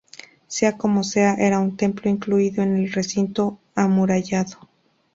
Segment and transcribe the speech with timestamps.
[0.47, 4.67] Sea como sea era un templo incluido en el recinto amurallado.